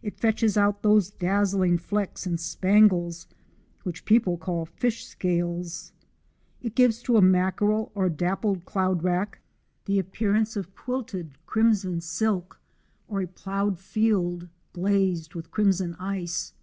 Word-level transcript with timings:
It 0.00 0.18
fetches 0.18 0.56
out 0.56 0.82
those 0.82 1.10
dazzling 1.10 1.76
flecks 1.76 2.24
and 2.24 2.40
spangles 2.40 3.26
which 3.82 4.06
people 4.06 4.38
call 4.38 4.64
fish 4.64 5.04
scales. 5.04 5.92
It 6.62 6.74
gives 6.74 7.02
to 7.02 7.18
a 7.18 7.20
mackerel 7.20 7.92
or 7.94 8.08
dappled 8.08 8.64
cloudrack 8.64 9.42
the 9.84 9.98
appearance 9.98 10.56
of 10.56 10.74
quilted 10.74 11.32
crimson 11.44 12.00
Jan. 12.00 12.00
3, 12.00 12.00
1S84] 12.00 12.00
NA 12.00 12.38
TURE 12.38 12.40
22 12.40 12.48
silk, 12.48 12.60
or 13.08 13.20
a 13.20 13.26
ploughed 13.26 13.78
field 13.78 14.48
glazed 14.72 15.34
with 15.34 15.50
crimson 15.50 15.94
ice. 15.96 16.54